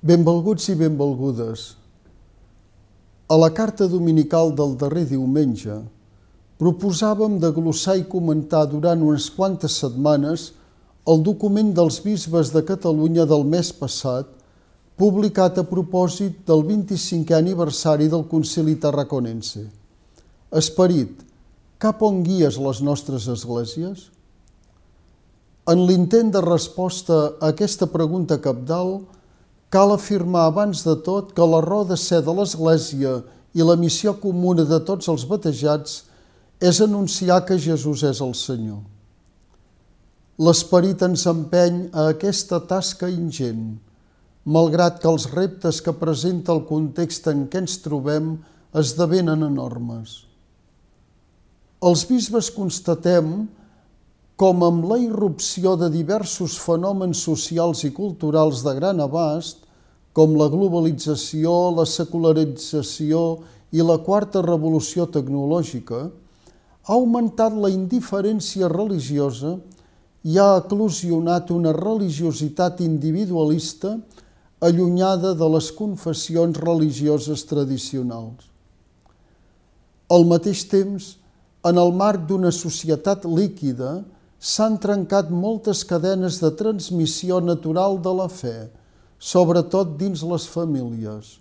[0.00, 1.74] Benvolguts i benvolgudes.
[3.28, 5.74] A la carta dominical del darrer diumenge
[6.56, 10.46] proposàvem de glossar i comentar durant unes quantes setmanes
[11.04, 14.24] el document dels bisbes de Catalunya del mes passat,
[14.96, 19.66] publicat a propòsit del 25è aniversari del Concili Tarraconense.
[20.48, 21.12] Esperit,
[21.76, 24.08] cap on guies les nostres esglésies?
[25.68, 29.19] En l'intent de resposta a aquesta pregunta capdalt,
[29.70, 33.20] cal afirmar abans de tot que la raó de ser de l'Església
[33.54, 36.00] i la missió comuna de tots els batejats
[36.60, 38.82] és anunciar que Jesús és el Senyor.
[40.40, 43.78] L'esperit ens empeny a aquesta tasca ingent,
[44.44, 48.34] malgrat que els reptes que presenta el context en què ens trobem
[48.76, 50.24] esdevenen enormes.
[51.80, 53.46] Els bisbes constatem
[54.40, 59.58] com amb la irrupció de diversos fenòmens socials i culturals de gran abast,
[60.16, 63.20] com la globalització, la secularització
[63.76, 69.58] i la quarta revolució tecnològica, ha augmentat la indiferència religiosa
[70.24, 73.98] i ha eclosionat una religiositat individualista
[74.64, 78.48] allunyada de les confessions religioses tradicionals.
[80.08, 81.10] Al mateix temps,
[81.60, 83.98] en el marc d'una societat líquida,
[84.40, 88.70] s'han trencat moltes cadenes de transmissió natural de la fe,
[89.20, 91.34] sobretot dins les famílies,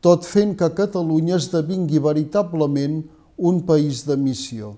[0.00, 3.02] tot fent que Catalunya esdevingui veritablement
[3.36, 4.72] un país de missió.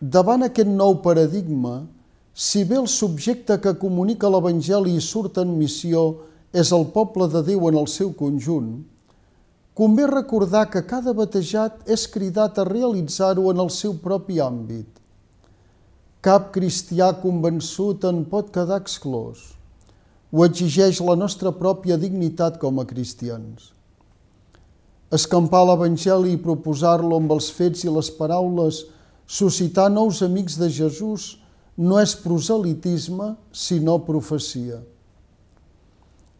[0.00, 1.84] Davant aquest nou paradigma,
[2.32, 6.08] si bé el subjecte que comunica l'Evangeli i surt en missió
[6.50, 8.72] és el poble de Déu en el seu conjunt,
[9.76, 15.03] convé recordar que cada batejat és cridat a realitzar-ho en el seu propi àmbit,
[16.24, 19.42] cap cristià convençut en pot quedar exclòs.
[20.32, 23.68] Ho exigeix la nostra pròpia dignitat com a cristians.
[25.12, 28.80] Escampar l'Evangeli i proposar-lo amb els fets i les paraules,
[29.28, 31.34] suscitar nous amics de Jesús,
[31.76, 34.80] no és proselitisme, sinó profecia.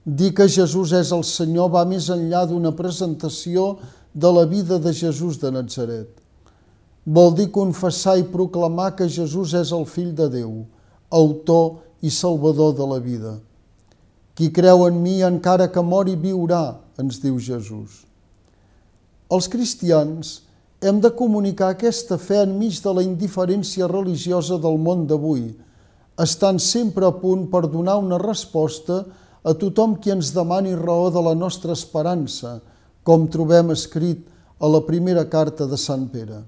[0.04, 3.75] Dir que Jesús és el Senyor va més enllà d'una presentació
[4.14, 6.23] de la vida de Jesús de Nazaret
[7.04, 10.65] vol dir confessar i proclamar que Jesús és el fill de Déu,
[11.12, 13.34] autor i salvador de la vida.
[14.34, 18.03] Qui creu en mi, encara que mori, viurà, ens diu Jesús.
[19.31, 20.41] Els cristians
[20.84, 25.53] hem de comunicar aquesta fe enmig de la indiferència religiosa del món d'avui,
[26.21, 29.04] estant sempre a punt per donar una resposta
[29.44, 32.59] a tothom qui ens demani raó de la nostra esperança,
[33.04, 34.25] com trobem escrit
[34.60, 36.42] a la primera carta de Sant Pere.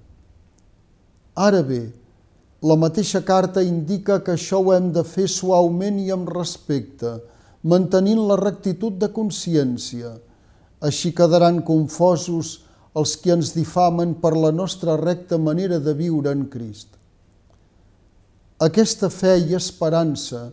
[1.37, 1.93] Ara bé,
[2.65, 7.19] la mateixa carta indica que això ho hem de fer suaument i amb respecte,
[7.63, 10.15] mantenint la rectitud de consciència.
[10.81, 12.63] Així quedaran confosos
[12.97, 16.89] els que ens difamen per la nostra recta manera de viure en Crist.
[18.65, 20.47] Aquesta fe i esperança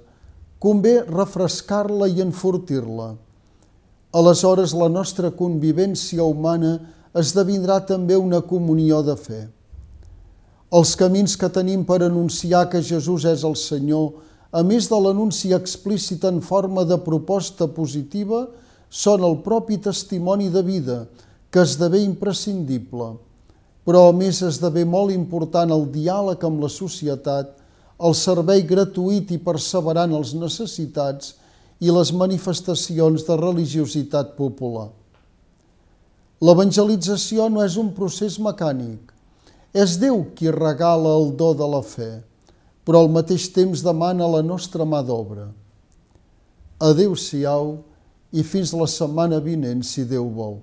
[0.59, 3.13] convé refrescar-la i enfortir-la.
[4.11, 6.75] Aleshores la nostra convivència humana
[7.15, 9.43] esdevindrà també una comunió de fe.
[10.73, 14.07] Els camins que tenim per anunciar que Jesús és el Senyor,
[14.49, 18.47] a més de l'anunci explícit en forma de proposta positiva,
[18.89, 20.97] són el propi testimoni de vida,
[21.53, 23.11] que esdevé imprescindible.
[23.85, 27.53] Però a més esdevé molt important el diàleg amb la societat,
[28.01, 31.35] el servei gratuït i perseverant als necessitats
[31.83, 34.89] i les manifestacions de religiositat popular.
[36.41, 39.12] L'evangelització no és un procés mecànic,
[39.73, 42.11] és Déu qui regala el do de la fe,
[42.85, 45.47] però al mateix temps demana la nostra mà d'obra.
[46.83, 47.79] Adéu-siau
[48.33, 50.59] i fins la setmana vinent, si Déu vol.